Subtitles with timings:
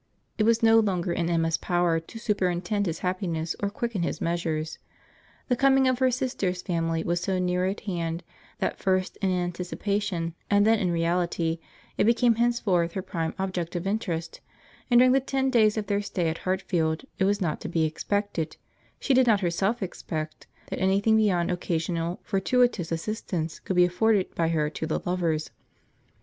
[0.39, 4.79] It was no longer in Emma's power to superintend his happiness or quicken his measures.
[5.47, 8.23] The coming of her sister's family was so very near at hand,
[8.57, 11.59] that first in anticipation, and then in reality,
[11.99, 14.41] it became henceforth her prime object of interest;
[14.89, 17.85] and during the ten days of their stay at Hartfield it was not to be
[17.85, 24.47] expected—she did not herself expect—that any thing beyond occasional, fortuitous assistance could be afforded by
[24.47, 25.51] her to the lovers.